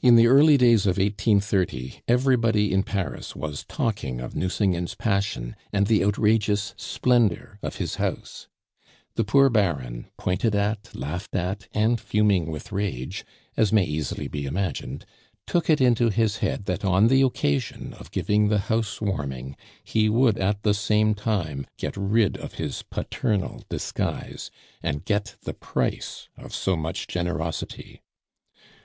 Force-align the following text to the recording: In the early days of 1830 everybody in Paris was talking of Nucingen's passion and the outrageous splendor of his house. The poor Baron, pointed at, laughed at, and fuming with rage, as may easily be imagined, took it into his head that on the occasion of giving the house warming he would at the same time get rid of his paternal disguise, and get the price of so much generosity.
In 0.00 0.14
the 0.14 0.28
early 0.28 0.56
days 0.56 0.86
of 0.86 0.96
1830 0.96 2.02
everybody 2.06 2.72
in 2.72 2.84
Paris 2.84 3.34
was 3.34 3.64
talking 3.64 4.20
of 4.20 4.36
Nucingen's 4.36 4.94
passion 4.94 5.56
and 5.72 5.88
the 5.88 6.04
outrageous 6.04 6.72
splendor 6.76 7.58
of 7.60 7.74
his 7.78 7.96
house. 7.96 8.46
The 9.16 9.24
poor 9.24 9.50
Baron, 9.50 10.06
pointed 10.16 10.54
at, 10.54 10.94
laughed 10.94 11.34
at, 11.34 11.66
and 11.72 12.00
fuming 12.00 12.46
with 12.48 12.70
rage, 12.70 13.24
as 13.56 13.72
may 13.72 13.82
easily 13.82 14.28
be 14.28 14.46
imagined, 14.46 15.04
took 15.48 15.68
it 15.68 15.80
into 15.80 16.10
his 16.10 16.36
head 16.36 16.66
that 16.66 16.84
on 16.84 17.08
the 17.08 17.22
occasion 17.22 17.92
of 17.94 18.12
giving 18.12 18.46
the 18.50 18.60
house 18.70 19.00
warming 19.00 19.56
he 19.82 20.08
would 20.08 20.38
at 20.38 20.62
the 20.62 20.74
same 20.74 21.12
time 21.12 21.66
get 21.76 21.96
rid 21.96 22.36
of 22.36 22.54
his 22.54 22.82
paternal 22.84 23.64
disguise, 23.68 24.52
and 24.80 25.04
get 25.04 25.34
the 25.42 25.54
price 25.54 26.28
of 26.38 26.54
so 26.54 26.76
much 26.76 27.08
generosity. 27.08 28.00